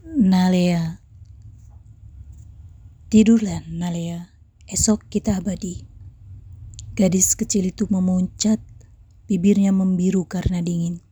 Nalea 0.00 0.96
Tidurlah 3.12 3.60
Nalea, 3.68 4.32
esok 4.64 5.12
kita 5.12 5.44
abadi. 5.44 5.84
Gadis 6.96 7.36
kecil 7.36 7.68
itu 7.68 7.84
memuncat, 7.92 8.64
bibirnya 9.28 9.76
membiru 9.76 10.24
karena 10.24 10.64
dingin. 10.64 11.04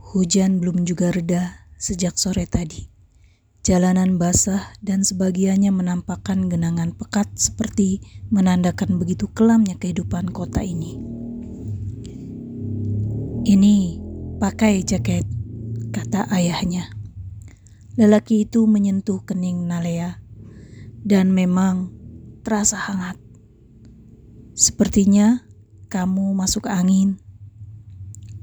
Hujan 0.00 0.64
belum 0.64 0.88
juga 0.88 1.12
reda 1.12 1.68
sejak 1.76 2.16
sore 2.16 2.48
tadi. 2.48 2.88
Jalanan 3.60 4.16
basah 4.16 4.72
dan 4.80 5.04
sebagiannya 5.04 5.68
menampakkan 5.68 6.48
genangan 6.48 6.96
pekat 6.96 7.36
seperti 7.36 8.00
menandakan 8.32 8.96
begitu 8.96 9.28
kelamnya 9.28 9.76
kehidupan 9.76 10.32
kota 10.32 10.64
ini. 10.64 10.96
Ini 13.44 13.76
pakai 14.40 14.80
jaket, 14.80 15.28
kata 15.92 16.32
ayahnya. 16.32 17.03
Lelaki 17.94 18.42
itu 18.42 18.66
menyentuh 18.66 19.22
kening 19.22 19.70
Nalea, 19.70 20.18
dan 21.06 21.30
memang 21.30 21.94
terasa 22.42 22.74
hangat. 22.76 23.16
Sepertinya 24.54 25.46
kamu 25.86 26.34
masuk 26.34 26.66
angin. 26.66 27.22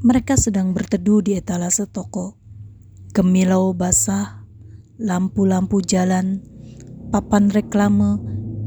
Mereka 0.02 0.40
sedang 0.40 0.74
berteduh 0.74 1.22
di 1.22 1.38
etalase 1.38 1.86
toko. 1.86 2.40
Kemilau 3.12 3.76
basah, 3.76 4.48
lampu-lampu 4.98 5.84
jalan, 5.86 6.42
papan 7.14 7.54
reklame, 7.54 8.18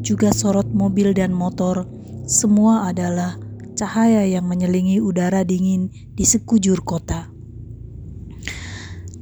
juga 0.05 0.31
sorot 0.31 0.71
mobil 0.71 1.17
dan 1.17 1.35
motor, 1.35 1.89
semua 2.29 2.93
adalah 2.93 3.41
cahaya 3.75 4.23
yang 4.29 4.47
menyelingi 4.47 5.03
udara 5.03 5.43
dingin 5.43 5.91
di 6.15 6.23
sekujur 6.23 6.87
kota. 6.87 7.34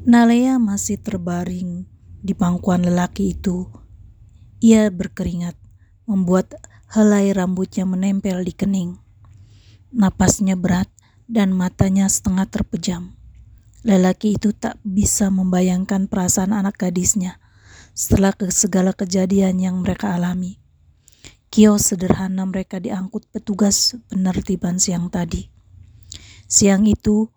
Nalea 0.02 0.58
masih 0.58 0.98
terbaring 0.98 1.86
di 2.26 2.34
pangkuan 2.34 2.82
lelaki 2.82 3.38
itu. 3.38 3.70
Ia 4.58 4.90
berkeringat, 4.90 5.54
membuat 6.10 6.58
helai 6.90 7.30
rambutnya 7.30 7.86
menempel 7.86 8.42
di 8.42 8.50
kening. 8.50 8.98
Napasnya 9.94 10.58
berat 10.58 10.90
dan 11.30 11.54
matanya 11.54 12.10
setengah 12.10 12.50
terpejam. 12.50 13.14
Lelaki 13.86 14.34
itu 14.34 14.50
tak 14.50 14.82
bisa 14.82 15.30
membayangkan 15.30 16.10
perasaan 16.10 16.50
anak 16.50 16.82
gadisnya 16.82 17.38
setelah 17.94 18.34
ke 18.34 18.50
segala 18.50 18.90
kejadian 18.90 19.62
yang 19.62 19.86
mereka 19.86 20.18
alami. 20.18 20.58
Kios 21.46 21.94
sederhana 21.94 22.42
mereka 22.42 22.82
diangkut 22.82 23.30
petugas 23.30 23.94
penertiban 24.10 24.82
siang 24.82 25.14
tadi. 25.14 25.46
Siang 26.50 26.90
itu, 26.90 27.30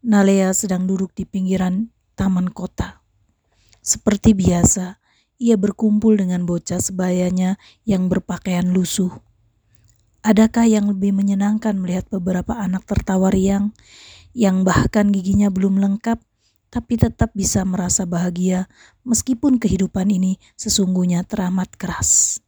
Nalea 0.00 0.56
sedang 0.56 0.88
duduk 0.88 1.12
di 1.12 1.28
pinggiran 1.28 1.92
taman 2.16 2.48
kota. 2.48 3.04
Seperti 3.84 4.32
biasa, 4.32 4.96
ia 5.36 5.60
berkumpul 5.60 6.16
dengan 6.16 6.48
bocah 6.48 6.80
sebayanya 6.80 7.60
yang 7.84 8.08
berpakaian 8.08 8.72
lusuh. 8.72 9.12
Adakah 10.24 10.64
yang 10.64 10.88
lebih 10.88 11.12
menyenangkan 11.12 11.76
melihat 11.76 12.08
beberapa 12.08 12.56
anak 12.56 12.88
tertawa 12.88 13.28
riang 13.28 13.76
yang 14.32 14.64
bahkan 14.64 15.12
giginya 15.12 15.52
belum 15.52 15.76
lengkap 15.76 16.16
tapi 16.72 16.96
tetap 16.96 17.36
bisa 17.36 17.60
merasa 17.68 18.08
bahagia 18.08 18.72
meskipun 19.04 19.60
kehidupan 19.60 20.08
ini 20.08 20.40
sesungguhnya 20.56 21.28
teramat 21.28 21.76
keras. 21.76 22.40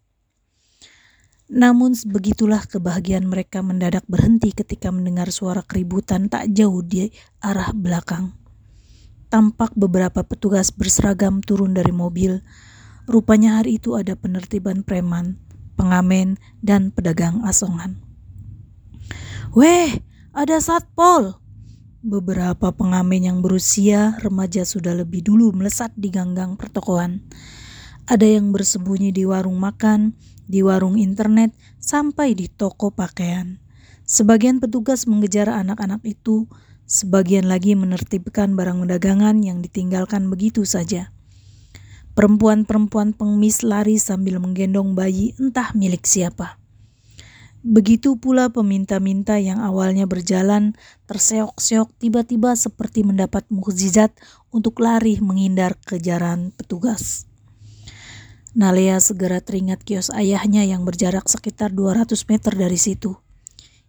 Namun 1.52 1.92
begitulah 2.08 2.64
kebahagiaan 2.64 3.28
mereka 3.28 3.60
mendadak 3.60 4.08
berhenti 4.08 4.56
ketika 4.56 4.88
mendengar 4.88 5.28
suara 5.28 5.60
keributan 5.60 6.32
tak 6.32 6.48
jauh 6.48 6.80
di 6.80 7.12
arah 7.44 7.76
belakang. 7.76 8.32
Tampak 9.28 9.76
beberapa 9.76 10.24
petugas 10.24 10.72
berseragam 10.72 11.44
turun 11.44 11.76
dari 11.76 11.92
mobil. 11.92 12.40
Rupanya 13.04 13.60
hari 13.60 13.76
itu 13.76 14.00
ada 14.00 14.16
penertiban 14.16 14.80
preman, 14.80 15.36
pengamen, 15.76 16.40
dan 16.64 16.88
pedagang 16.88 17.44
asongan. 17.44 18.00
Weh, 19.52 20.00
ada 20.32 20.56
satpol! 20.56 21.36
Beberapa 22.00 22.72
pengamen 22.72 23.28
yang 23.28 23.38
berusia 23.44 24.16
remaja 24.24 24.64
sudah 24.64 24.96
lebih 24.96 25.20
dulu 25.20 25.52
melesat 25.52 25.92
di 26.00 26.08
ganggang 26.08 26.56
pertokoan. 26.56 27.20
Ada 28.08 28.40
yang 28.40 28.50
bersembunyi 28.56 29.12
di 29.12 29.28
warung 29.28 29.60
makan, 29.60 30.16
di 30.52 30.60
warung 30.60 31.00
internet, 31.00 31.56
sampai 31.80 32.36
di 32.36 32.52
toko 32.52 32.92
pakaian. 32.92 33.56
Sebagian 34.04 34.60
petugas 34.60 35.08
mengejar 35.08 35.48
anak-anak 35.48 36.04
itu, 36.04 36.44
sebagian 36.84 37.48
lagi 37.48 37.72
menertibkan 37.72 38.52
barang 38.52 38.84
dagangan 38.84 39.40
yang 39.40 39.64
ditinggalkan 39.64 40.28
begitu 40.28 40.68
saja. 40.68 41.08
Perempuan-perempuan 42.12 43.16
pengemis 43.16 43.64
lari 43.64 43.96
sambil 43.96 44.36
menggendong 44.36 44.92
bayi 44.92 45.32
entah 45.40 45.72
milik 45.72 46.04
siapa. 46.04 46.60
Begitu 47.64 48.20
pula 48.20 48.52
peminta-minta 48.52 49.40
yang 49.40 49.62
awalnya 49.62 50.04
berjalan 50.04 50.76
terseok-seok 51.08 51.94
tiba-tiba 51.96 52.52
seperti 52.58 53.06
mendapat 53.06 53.48
mukjizat 53.48 54.12
untuk 54.52 54.82
lari 54.82 55.16
menghindar 55.24 55.78
kejaran 55.80 56.52
petugas. 56.52 57.31
Nalea 58.52 59.00
segera 59.00 59.40
teringat 59.40 59.80
kios 59.80 60.12
ayahnya 60.12 60.60
yang 60.68 60.84
berjarak 60.84 61.24
sekitar 61.24 61.72
200 61.72 62.12
meter 62.28 62.52
dari 62.52 62.76
situ. 62.76 63.16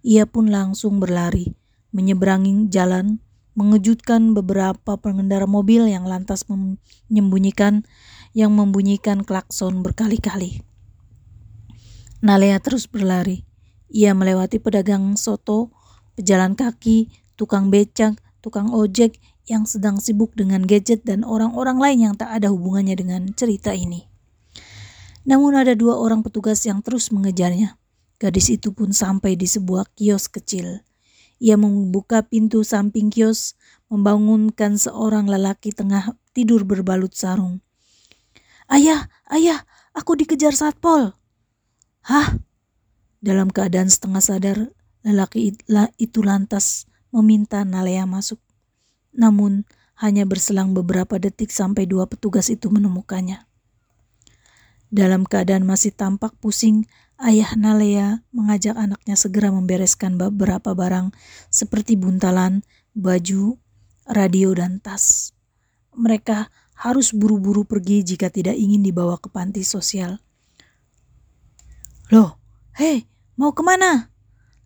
Ia 0.07 0.23
pun 0.23 0.47
langsung 0.47 1.03
berlari, 1.03 1.51
menyeberangi 1.91 2.71
jalan, 2.71 3.19
mengejutkan 3.59 4.31
beberapa 4.31 4.95
pengendara 4.95 5.43
mobil 5.43 5.91
yang 5.91 6.07
lantas 6.07 6.47
menyembunyikan 6.47 7.83
yang 8.31 8.55
membunyikan 8.55 9.27
klakson 9.27 9.83
berkali-kali. 9.83 10.63
Nalea 12.23 12.55
terus 12.63 12.87
berlari. 12.87 13.43
Ia 13.91 14.15
melewati 14.15 14.63
pedagang 14.63 15.19
soto, 15.19 15.75
pejalan 16.15 16.55
kaki, 16.55 17.11
tukang 17.35 17.67
becak, 17.67 18.15
tukang 18.39 18.71
ojek 18.71 19.19
yang 19.43 19.67
sedang 19.67 19.99
sibuk 19.99 20.31
dengan 20.39 20.63
gadget 20.63 21.03
dan 21.03 21.27
orang-orang 21.27 21.83
lain 21.83 21.99
yang 21.99 22.15
tak 22.15 22.31
ada 22.31 22.47
hubungannya 22.47 22.95
dengan 22.95 23.27
cerita 23.35 23.75
ini. 23.75 24.12
Namun 25.23 25.55
ada 25.55 25.71
dua 25.71 25.95
orang 25.95 26.19
petugas 26.19 26.63
yang 26.67 26.83
terus 26.83 27.07
mengejarnya. 27.11 27.79
Gadis 28.19 28.51
itu 28.51 28.75
pun 28.75 28.91
sampai 28.91 29.35
di 29.35 29.47
sebuah 29.47 29.91
kios 29.95 30.27
kecil. 30.27 30.83
Ia 31.43 31.59
membuka 31.59 32.23
pintu 32.23 32.63
samping 32.63 33.11
kios, 33.11 33.59
membangunkan 33.91 34.79
seorang 34.79 35.27
lelaki 35.27 35.75
tengah 35.75 36.15
tidur 36.31 36.63
berbalut 36.63 37.11
sarung. 37.11 37.59
Ayah, 38.71 39.11
ayah, 39.27 39.67
aku 39.91 40.15
dikejar 40.15 40.55
satpol. 40.55 41.11
Hah? 42.07 42.39
Dalam 43.23 43.51
keadaan 43.51 43.87
setengah 43.91 44.23
sadar, 44.23 44.57
lelaki 45.03 45.55
itu 45.99 46.19
lantas 46.23 46.87
meminta 47.11 47.63
Nalea 47.63 48.07
masuk. 48.07 48.39
Namun, 49.11 49.67
hanya 49.99 50.27
berselang 50.27 50.73
beberapa 50.73 51.19
detik 51.19 51.51
sampai 51.51 51.87
dua 51.87 52.09
petugas 52.09 52.49
itu 52.49 52.67
menemukannya. 52.67 53.45
Dalam 54.93 55.25
keadaan 55.25 55.65
masih 55.65 55.89
tampak 55.89 56.37
pusing, 56.37 56.85
ayah 57.17 57.57
Nalea 57.57 58.21
mengajak 58.29 58.77
anaknya 58.77 59.17
segera 59.17 59.49
membereskan 59.49 60.21
beberapa 60.21 60.77
barang 60.77 61.09
seperti 61.49 61.97
buntalan, 61.97 62.61
baju, 62.93 63.57
radio, 64.05 64.53
dan 64.53 64.77
tas. 64.77 65.33
Mereka 65.97 66.53
harus 66.77 67.09
buru-buru 67.09 67.65
pergi 67.65 68.05
jika 68.05 68.29
tidak 68.29 68.53
ingin 68.53 68.85
dibawa 68.85 69.17
ke 69.17 69.33
panti 69.33 69.65
sosial. 69.65 70.21
Loh, 72.13 72.37
hei, 72.77 73.09
mau 73.33 73.49
ke 73.49 73.65
mana? 73.65 74.13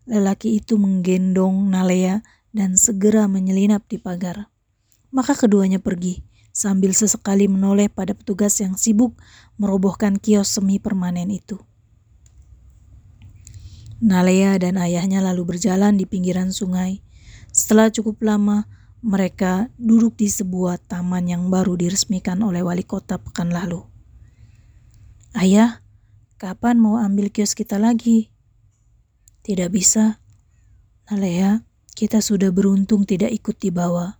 Lelaki 0.04 0.60
itu 0.60 0.76
menggendong 0.76 1.72
Nalea 1.72 2.20
dan 2.52 2.76
segera 2.76 3.24
menyelinap 3.32 3.88
di 3.88 3.96
pagar. 3.96 4.52
Maka 5.08 5.32
keduanya 5.32 5.80
pergi 5.80 6.20
sambil 6.54 6.94
sesekali 6.96 7.46
menoleh 7.46 7.86
pada 7.86 8.12
petugas 8.16 8.58
yang 8.58 8.74
sibuk 8.74 9.14
merobohkan 9.58 10.18
kios 10.18 10.50
semi 10.50 10.82
permanen 10.82 11.30
itu. 11.30 11.58
Nalea 13.98 14.54
dan 14.62 14.78
ayahnya 14.78 15.18
lalu 15.18 15.54
berjalan 15.54 15.98
di 15.98 16.06
pinggiran 16.06 16.54
sungai. 16.54 17.02
Setelah 17.50 17.90
cukup 17.90 18.22
lama, 18.22 18.70
mereka 19.02 19.70
duduk 19.74 20.18
di 20.18 20.30
sebuah 20.30 20.78
taman 20.78 21.26
yang 21.26 21.50
baru 21.50 21.74
diresmikan 21.74 22.38
oleh 22.46 22.62
wali 22.62 22.86
kota 22.86 23.18
pekan 23.18 23.50
lalu. 23.50 23.82
Ayah, 25.34 25.82
kapan 26.38 26.78
mau 26.78 26.98
ambil 26.98 27.30
kios 27.30 27.58
kita 27.58 27.78
lagi? 27.78 28.30
Tidak 29.42 29.70
bisa. 29.70 30.22
Nalea, 31.10 31.66
kita 31.98 32.22
sudah 32.22 32.54
beruntung 32.54 33.02
tidak 33.02 33.34
ikut 33.34 33.58
dibawa. 33.58 34.18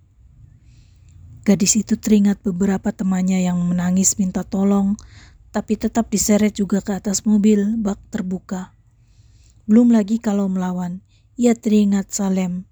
Gadis 1.49 1.81
itu 1.81 1.97
teringat 1.97 2.45
beberapa 2.45 2.93
temannya 2.93 3.41
yang 3.41 3.57
menangis 3.57 4.21
minta 4.21 4.45
tolong, 4.45 5.01
tapi 5.49 5.81
tetap 5.81 6.13
diseret 6.13 6.53
juga 6.61 6.85
ke 6.85 6.93
atas 6.93 7.25
mobil 7.25 7.81
bak 7.81 7.97
terbuka. 8.13 8.77
Belum 9.65 9.89
lagi 9.89 10.21
kalau 10.21 10.45
melawan, 10.53 11.01
ia 11.41 11.57
teringat 11.57 12.13
Salem. 12.13 12.69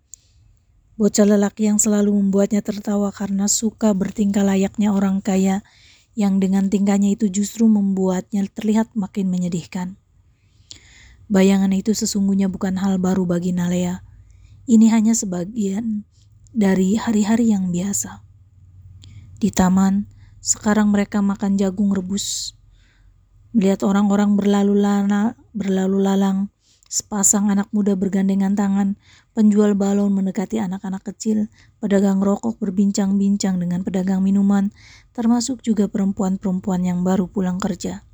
Bocah 1.00 1.25
lelaki 1.25 1.73
yang 1.73 1.81
selalu 1.81 2.20
membuatnya 2.20 2.61
tertawa 2.61 3.08
karena 3.17 3.49
suka 3.49 3.96
bertingkah 3.96 4.44
layaknya 4.44 4.93
orang 4.93 5.25
kaya 5.25 5.64
yang 6.12 6.37
dengan 6.37 6.69
tingkahnya 6.69 7.17
itu 7.17 7.32
justru 7.32 7.64
membuatnya 7.72 8.44
terlihat 8.44 8.93
makin 8.93 9.32
menyedihkan. 9.32 9.96
Bayangan 11.32 11.72
itu 11.72 11.96
sesungguhnya 11.96 12.52
bukan 12.52 12.76
hal 12.76 13.00
baru 13.00 13.25
bagi 13.25 13.56
Nalea. 13.56 14.05
Ini 14.69 14.93
hanya 14.93 15.17
sebagian 15.17 16.05
dari 16.52 17.00
hari-hari 17.00 17.56
yang 17.56 17.72
biasa. 17.72 18.25
Di 19.37 19.53
taman, 19.53 20.09
sekarang 20.41 20.88
mereka 20.88 21.21
makan 21.21 21.61
jagung 21.61 21.93
rebus. 21.93 22.56
Melihat 23.53 23.85
orang-orang 23.85 24.33
berlalu 24.33 24.81
lana, 24.81 25.37
berlalu 25.53 26.00
lalang, 26.00 26.49
sepasang 26.88 27.53
anak 27.53 27.69
muda 27.69 27.93
bergandengan 28.00 28.56
tangan, 28.56 28.97
penjual 29.37 29.77
balon 29.77 30.17
mendekati 30.17 30.56
anak-anak 30.56 31.05
kecil, 31.05 31.53
pedagang 31.85 32.25
rokok 32.25 32.56
berbincang-bincang 32.56 33.61
dengan 33.61 33.85
pedagang 33.85 34.25
minuman, 34.25 34.73
termasuk 35.12 35.61
juga 35.61 35.85
perempuan-perempuan 35.85 36.89
yang 36.89 37.05
baru 37.05 37.29
pulang 37.29 37.61
kerja. 37.61 38.09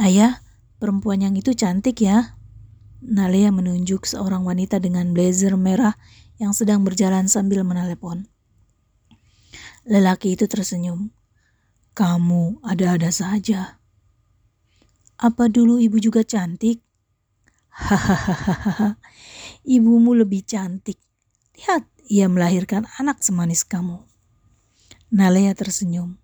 Ayah, 0.00 0.40
perempuan 0.80 1.20
yang 1.20 1.36
itu 1.36 1.52
cantik 1.52 2.00
ya. 2.00 2.40
Nalia 3.04 3.52
menunjuk 3.52 4.08
seorang 4.08 4.40
wanita 4.46 4.80
dengan 4.80 5.12
blazer 5.12 5.52
merah 5.60 6.00
yang 6.40 6.56
sedang 6.56 6.80
berjalan 6.80 7.28
sambil 7.28 7.60
menelepon. 7.60 8.32
Lelaki 9.82 10.38
itu 10.38 10.46
tersenyum. 10.46 11.10
Kamu 11.98 12.62
ada-ada 12.62 13.10
saja. 13.10 13.82
Apa 15.18 15.50
dulu 15.50 15.82
ibu 15.82 15.98
juga 15.98 16.22
cantik? 16.22 16.78
Hahaha, 17.66 18.94
ibumu 19.66 20.14
lebih 20.14 20.46
cantik. 20.46 21.02
Lihat, 21.58 21.82
ia 22.06 22.30
melahirkan 22.30 22.86
anak 23.02 23.26
semanis 23.26 23.66
kamu. 23.66 24.06
Nalea 25.10 25.50
tersenyum. 25.58 26.14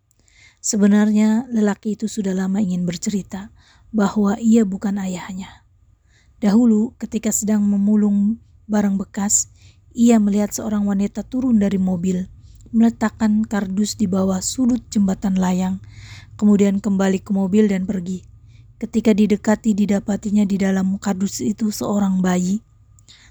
Sebenarnya 0.63 1.51
lelaki 1.51 1.99
itu 1.99 2.07
sudah 2.07 2.39
lama 2.39 2.63
ingin 2.63 2.87
bercerita 2.87 3.51
bahwa 3.91 4.39
ia 4.39 4.63
bukan 4.63 5.03
ayahnya. 5.03 5.67
Dahulu 6.39 6.95
ketika 6.95 7.35
sedang 7.35 7.67
memulung 7.67 8.39
barang 8.71 9.03
bekas, 9.03 9.51
ia 9.91 10.23
melihat 10.23 10.55
seorang 10.55 10.87
wanita 10.87 11.27
turun 11.27 11.59
dari 11.59 11.83
mobil 11.83 12.38
meletakkan 12.73 13.45
kardus 13.45 13.97
di 13.97 14.05
bawah 14.07 14.41
sudut 14.41 14.81
jembatan 14.93 15.37
layang, 15.37 15.81
kemudian 16.39 16.79
kembali 16.79 17.21
ke 17.21 17.31
mobil 17.35 17.67
dan 17.67 17.85
pergi. 17.85 18.25
Ketika 18.79 19.11
didekati 19.11 19.75
didapatinya 19.75 20.47
di 20.47 20.55
dalam 20.55 20.97
kardus 21.03 21.43
itu 21.43 21.75
seorang 21.75 22.23
bayi. 22.23 22.63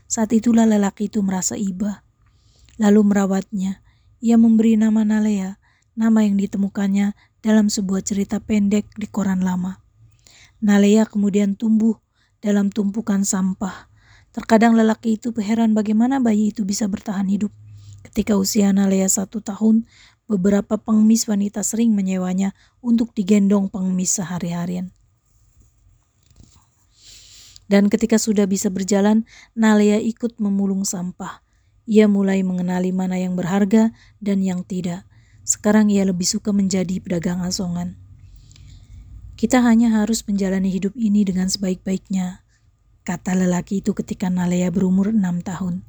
Saat 0.07 0.35
itulah 0.35 0.67
lelaki 0.67 1.07
itu 1.07 1.23
merasa 1.23 1.55
iba. 1.55 2.03
Lalu 2.79 3.01
merawatnya. 3.07 3.79
Ia 4.17 4.33
memberi 4.33 4.75
nama 4.75 5.05
Nalea, 5.05 5.61
nama 5.93 6.25
yang 6.25 6.41
ditemukannya 6.41 7.13
dalam 7.45 7.69
sebuah 7.69 8.01
cerita 8.01 8.41
pendek 8.41 8.89
di 8.97 9.05
koran 9.05 9.45
lama. 9.45 9.79
Nalea 10.57 11.05
kemudian 11.05 11.53
tumbuh 11.53 12.01
dalam 12.41 12.73
tumpukan 12.73 13.21
sampah. 13.21 13.87
Terkadang 14.33 14.73
lelaki 14.73 15.21
itu 15.21 15.29
heran 15.37 15.77
bagaimana 15.77 16.17
bayi 16.17 16.49
itu 16.49 16.65
bisa 16.65 16.89
bertahan 16.89 17.29
hidup. 17.29 17.53
Ketika 18.17 18.33
usia 18.33 18.73
Nalea 18.73 19.05
satu 19.13 19.45
tahun, 19.45 19.85
beberapa 20.25 20.81
pengemis 20.81 21.29
wanita 21.29 21.61
sering 21.61 21.93
menyewanya 21.93 22.57
untuk 22.81 23.13
digendong 23.13 23.69
pengemis 23.69 24.17
sehari-harian. 24.17 24.89
Dan 27.69 27.93
ketika 27.93 28.17
sudah 28.17 28.49
bisa 28.49 28.73
berjalan, 28.73 29.29
Nalea 29.53 30.01
ikut 30.01 30.41
memulung 30.41 30.81
sampah. 30.81 31.45
Ia 31.85 32.09
mulai 32.09 32.41
mengenali 32.41 32.89
mana 32.89 33.21
yang 33.21 33.37
berharga 33.37 33.93
dan 34.17 34.41
yang 34.41 34.65
tidak. 34.65 35.05
Sekarang 35.45 35.93
ia 35.93 36.01
lebih 36.01 36.25
suka 36.25 36.49
menjadi 36.49 36.97
pedagang 36.97 37.45
asongan. 37.45 38.01
Kita 39.37 39.61
hanya 39.61 39.93
harus 39.93 40.25
menjalani 40.25 40.73
hidup 40.73 40.97
ini 40.97 41.21
dengan 41.21 41.53
sebaik-baiknya, 41.53 42.41
kata 43.05 43.37
lelaki 43.37 43.85
itu 43.85 43.93
ketika 43.93 44.25
Nalea 44.33 44.73
berumur 44.73 45.13
enam 45.13 45.45
tahun. 45.45 45.85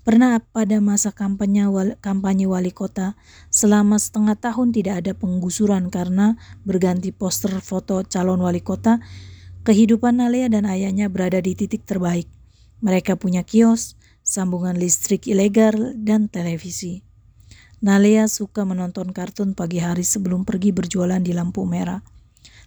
Pernah 0.00 0.40
pada 0.40 0.80
masa 0.80 1.12
kampanye 1.12 1.68
wali, 1.68 1.92
kampanye 2.00 2.48
wali 2.48 2.72
kota, 2.72 3.20
selama 3.52 4.00
setengah 4.00 4.32
tahun 4.32 4.72
tidak 4.72 5.04
ada 5.04 5.12
penggusuran 5.12 5.92
karena 5.92 6.40
berganti 6.64 7.12
poster 7.12 7.52
foto 7.60 8.00
calon 8.08 8.40
wali 8.40 8.64
kota, 8.64 9.04
kehidupan 9.68 10.24
Nalea 10.24 10.48
dan 10.48 10.64
ayahnya 10.64 11.12
berada 11.12 11.36
di 11.44 11.52
titik 11.52 11.84
terbaik. 11.84 12.24
Mereka 12.80 13.20
punya 13.20 13.44
kios, 13.44 14.00
sambungan 14.24 14.80
listrik 14.80 15.28
ilegal, 15.28 15.92
dan 16.00 16.32
televisi. 16.32 17.04
Nalea 17.84 18.24
suka 18.24 18.64
menonton 18.64 19.12
kartun 19.12 19.52
pagi 19.52 19.84
hari 19.84 20.04
sebelum 20.04 20.48
pergi 20.48 20.72
berjualan 20.72 21.20
di 21.20 21.36
lampu 21.36 21.68
merah. 21.68 22.00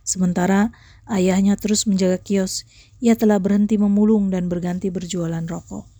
Sementara 0.05 0.69
ayahnya 1.09 1.57
terus 1.57 1.89
menjaga 1.89 2.21
kios, 2.21 2.65
ia 3.01 3.17
telah 3.17 3.41
berhenti 3.41 3.81
memulung 3.81 4.29
dan 4.29 4.49
berganti 4.49 4.93
berjualan 4.93 5.45
rokok. 5.49 5.92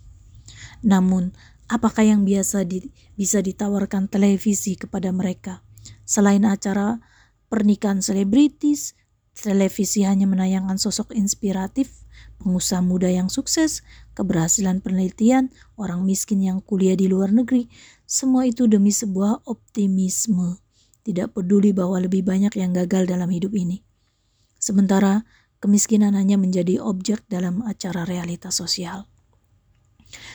Namun, 0.84 1.32
apakah 1.72 2.04
yang 2.04 2.28
biasa 2.28 2.68
di, 2.68 2.92
bisa 3.16 3.40
ditawarkan 3.40 4.12
televisi 4.12 4.76
kepada 4.76 5.10
mereka? 5.16 5.64
Selain 6.04 6.44
acara 6.44 7.00
pernikahan 7.48 8.04
selebritis, 8.04 9.00
televisi 9.34 10.04
hanya 10.04 10.28
menayangkan 10.28 10.76
sosok 10.78 11.16
inspiratif, 11.16 12.04
pengusaha 12.44 12.84
muda 12.84 13.10
yang 13.10 13.32
sukses, 13.32 13.82
keberhasilan 14.14 14.84
penelitian, 14.84 15.50
orang 15.80 16.04
miskin 16.04 16.44
yang 16.44 16.60
kuliah 16.60 17.00
di 17.00 17.08
luar 17.08 17.32
negeri, 17.32 17.72
semua 18.04 18.46
itu 18.46 18.68
demi 18.68 18.92
sebuah 18.92 19.48
optimisme. 19.48 20.60
Tidak 21.04 21.36
peduli 21.36 21.76
bahwa 21.76 22.00
lebih 22.00 22.24
banyak 22.24 22.56
yang 22.56 22.72
gagal 22.72 23.08
dalam 23.12 23.28
hidup 23.28 23.52
ini. 23.56 23.84
Sementara 24.56 25.28
kemiskinan 25.60 26.16
hanya 26.16 26.40
menjadi 26.40 26.80
objek 26.80 27.28
dalam 27.28 27.60
acara 27.68 28.08
realitas 28.08 28.56
sosial. 28.56 29.12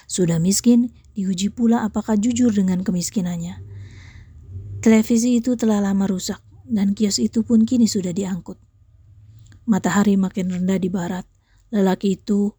Sudah 0.06 0.38
miskin, 0.40 0.94
diuji 1.12 1.50
pula 1.50 1.82
apakah 1.82 2.14
jujur 2.14 2.54
dengan 2.54 2.86
kemiskinannya. 2.86 3.60
Televisi 4.78 5.42
itu 5.42 5.58
telah 5.58 5.82
lama 5.82 6.06
rusak, 6.06 6.38
dan 6.68 6.94
kios 6.94 7.18
itu 7.18 7.42
pun 7.42 7.66
kini 7.66 7.90
sudah 7.90 8.14
diangkut. 8.14 8.60
Matahari 9.66 10.14
makin 10.14 10.54
rendah 10.54 10.78
di 10.78 10.88
barat. 10.88 11.26
Lelaki 11.68 12.16
itu 12.16 12.56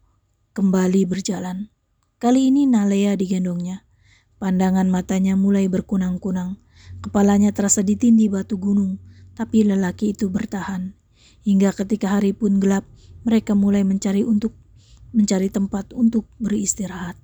kembali 0.52 1.08
berjalan. 1.08 1.72
Kali 2.20 2.52
ini 2.52 2.68
Nalea 2.68 3.16
digendongnya. 3.16 3.88
Pandangan 4.36 4.86
matanya 4.86 5.34
mulai 5.34 5.66
berkunang-kunang. 5.72 6.60
Kepalanya 7.00 7.50
terasa 7.56 7.80
ditindih 7.80 8.28
batu 8.28 8.60
gunung, 8.60 9.00
tapi 9.32 9.64
lelaki 9.64 10.12
itu 10.12 10.28
bertahan. 10.28 10.92
Hingga 11.40 11.72
ketika 11.72 12.20
hari 12.20 12.36
pun 12.36 12.60
gelap, 12.60 12.84
mereka 13.24 13.56
mulai 13.56 13.80
mencari 13.88 14.20
untuk 14.20 14.52
mencari 15.10 15.50
tempat 15.50 15.92
untuk 15.94 16.26
beristirahat. 16.38 17.18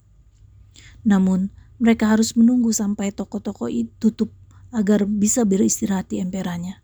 Namun, 1.06 1.54
mereka 1.78 2.10
harus 2.12 2.34
menunggu 2.34 2.72
sampai 2.72 3.12
toko-toko 3.12 3.68
itu 3.68 3.92
tutup 3.98 4.30
agar 4.74 5.08
bisa 5.08 5.46
beristirahat 5.46 6.10
di 6.10 6.20
emperannya. 6.20 6.82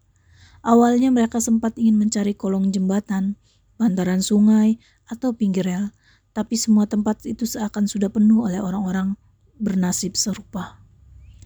Awalnya 0.63 1.11
mereka 1.11 1.43
sempat 1.43 1.75
ingin 1.75 1.99
mencari 1.99 2.39
kolong 2.39 2.71
jembatan, 2.71 3.35
bantaran 3.77 4.23
sungai, 4.23 4.79
atau 5.11 5.35
pinggir 5.35 5.67
rel, 5.67 5.91
tapi 6.33 6.57
semua 6.57 6.89
tempat 6.89 7.21
itu 7.29 7.45
seakan 7.45 7.85
sudah 7.85 8.09
penuh 8.09 8.47
oleh 8.47 8.63
orang-orang 8.63 9.19
bernasib 9.61 10.17
serupa. 10.17 10.81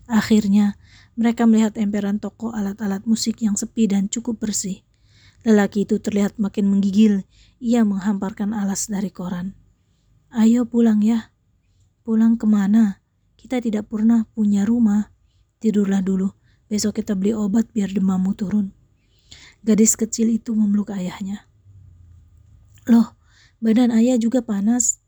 Akhirnya, 0.07 0.79
mereka 1.19 1.49
melihat 1.51 1.75
emperan 1.75 2.23
toko 2.23 2.55
alat-alat 2.55 3.03
musik 3.11 3.43
yang 3.43 3.59
sepi 3.59 3.91
dan 3.91 4.07
cukup 4.07 4.39
bersih. 4.39 4.86
Lelaki 5.47 5.87
itu 5.87 6.03
terlihat 6.03 6.43
makin 6.43 6.67
menggigil. 6.67 7.23
Ia 7.63 7.87
menghamparkan 7.87 8.51
alas 8.51 8.91
dari 8.91 9.15
koran. 9.15 9.55
Ayo 10.35 10.67
pulang 10.67 10.99
ya. 11.07 11.31
Pulang 12.03 12.35
ke 12.35 12.51
mana? 12.51 12.99
Kita 13.39 13.63
tidak 13.63 13.87
pernah 13.87 14.27
punya 14.35 14.67
rumah. 14.67 15.15
Tidurlah 15.63 16.03
dulu. 16.03 16.35
Besok 16.67 16.99
kita 16.99 17.15
beli 17.15 17.31
obat 17.31 17.71
biar 17.71 17.95
demammu 17.95 18.35
turun. 18.35 18.75
Gadis 19.63 19.95
kecil 19.95 20.35
itu 20.35 20.51
memeluk 20.51 20.91
ayahnya. 20.91 21.47
Loh, 22.91 23.15
badan 23.63 23.95
ayah 23.95 24.19
juga 24.19 24.43
panas. 24.43 24.99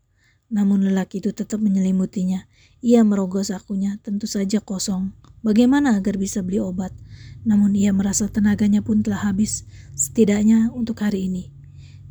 Namun 0.47 0.87
lelaki 0.87 1.19
itu 1.19 1.35
tetap 1.35 1.59
menyelimutinya. 1.59 2.47
Ia 2.79 3.03
merogoh 3.03 3.43
sakunya, 3.43 3.99
tentu 3.99 4.23
saja 4.23 4.63
kosong. 4.63 5.11
Bagaimana 5.39 5.95
agar 5.95 6.19
bisa 6.19 6.43
beli 6.43 6.59
obat? 6.59 6.91
Namun 7.47 7.71
ia 7.71 7.95
merasa 7.95 8.27
tenaganya 8.27 8.83
pun 8.83 8.99
telah 8.99 9.31
habis, 9.31 9.63
setidaknya 9.95 10.71
untuk 10.75 10.99
hari 10.99 11.31
ini. 11.31 11.55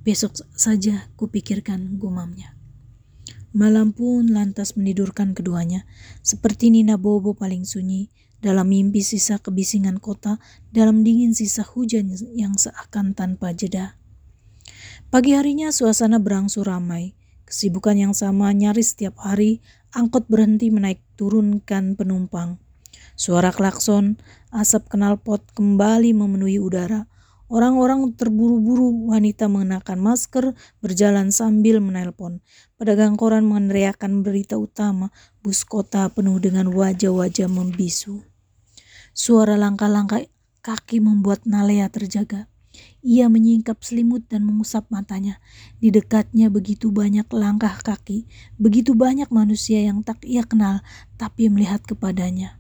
Besok 0.01 0.41
saja 0.57 1.13
kupikirkan 1.21 2.01
gumamnya. 2.01 2.57
Malam 3.53 3.93
pun 3.93 4.29
lantas 4.29 4.77
menidurkan 4.77 5.37
keduanya, 5.37 5.85
seperti 6.25 6.73
Nina 6.73 6.97
Bobo 6.97 7.37
paling 7.37 7.69
sunyi, 7.69 8.09
dalam 8.39 8.71
mimpi 8.71 9.03
sisa 9.03 9.37
kebisingan 9.43 9.99
kota, 9.99 10.39
dalam 10.71 11.03
dingin 11.03 11.35
sisa 11.35 11.67
hujan 11.67 12.13
yang 12.33 12.55
seakan 12.57 13.13
tanpa 13.13 13.53
jeda. 13.53 13.99
Pagi 15.09 15.33
harinya 15.33 15.73
suasana 15.73 16.21
berangsur 16.21 16.69
ramai, 16.69 17.17
kesibukan 17.49 17.97
yang 17.97 18.15
sama 18.15 18.53
nyaris 18.53 18.93
setiap 18.93 19.17
hari 19.21 19.65
Angkot 19.89 20.29
berhenti 20.29 20.69
menaik 20.69 21.01
turunkan 21.17 21.97
penumpang. 21.97 22.61
Suara 23.19 23.51
klakson, 23.51 24.15
asap 24.55 24.95
knalpot 24.95 25.43
kembali 25.59 26.15
memenuhi 26.15 26.63
udara. 26.63 27.11
Orang-orang 27.51 28.15
terburu-buru, 28.15 29.11
wanita 29.11 29.51
mengenakan 29.51 29.99
masker, 29.99 30.55
berjalan 30.79 31.35
sambil 31.35 31.83
menelpon. 31.83 32.39
Pedagang 32.79 33.19
koran 33.19 33.43
meneriakan 33.43 34.23
berita 34.23 34.55
utama, 34.55 35.11
bus 35.43 35.67
kota 35.67 36.07
penuh 36.15 36.39
dengan 36.39 36.71
wajah-wajah 36.71 37.51
membisu. 37.51 38.23
Suara 39.11 39.59
langkah-langkah 39.59 40.23
kaki 40.63 41.03
membuat 41.03 41.43
Nalea 41.43 41.91
terjaga. 41.91 42.47
Ia 43.03 43.27
menyingkap 43.27 43.83
selimut 43.83 44.31
dan 44.31 44.47
mengusap 44.47 44.87
matanya. 44.95 45.43
Di 45.83 45.91
dekatnya 45.91 46.55
begitu 46.55 46.95
banyak 46.95 47.27
langkah 47.35 47.83
kaki, 47.83 48.31
begitu 48.63 48.95
banyak 48.95 49.27
manusia 49.35 49.83
yang 49.83 50.07
tak 50.07 50.23
ia 50.23 50.47
kenal, 50.47 50.87
tapi 51.19 51.51
melihat 51.51 51.83
kepadanya. 51.83 52.58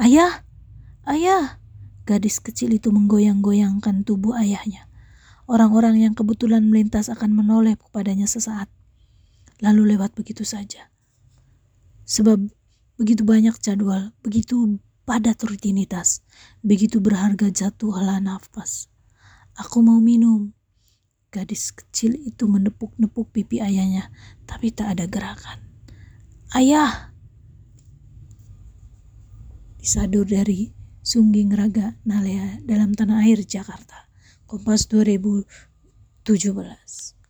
Ayah, 0.00 0.48
ayah, 1.04 1.62
Gadis 2.02 2.42
kecil 2.42 2.74
itu 2.74 2.90
menggoyang-goyangkan 2.90 4.02
tubuh 4.02 4.34
ayahnya. 4.34 4.90
Orang-orang 5.46 6.02
yang 6.02 6.14
kebetulan 6.18 6.66
melintas 6.66 7.06
akan 7.06 7.30
menoleh 7.30 7.78
kepadanya 7.78 8.26
sesaat, 8.26 8.66
lalu 9.62 9.94
lewat 9.94 10.16
begitu 10.18 10.42
saja. 10.42 10.90
Sebab 12.02 12.42
begitu 12.98 13.22
banyak 13.22 13.54
jadwal, 13.62 14.10
begitu 14.24 14.82
padat 15.06 15.38
rutinitas, 15.46 16.26
begitu 16.64 16.98
berharga 16.98 17.54
jatuh 17.54 17.94
hela 18.02 18.18
nafas. 18.18 18.90
Aku 19.54 19.84
mau 19.84 20.02
minum. 20.02 20.50
Gadis 21.28 21.70
kecil 21.70 22.18
itu 22.18 22.50
menepuk-nepuk 22.50 23.30
pipi 23.30 23.62
ayahnya, 23.62 24.10
tapi 24.48 24.74
tak 24.74 24.98
ada 24.98 25.04
gerakan. 25.06 25.62
Ayah! 26.50 27.11
Disadur 29.82 30.30
dari 30.30 30.70
Sungging 31.02 31.58
Raga 31.58 31.98
Nalea 32.06 32.62
dalam 32.62 32.94
tanah 32.94 33.26
air 33.26 33.42
Jakarta. 33.42 34.06
Kompas 34.46 34.86
2017. 34.86 37.21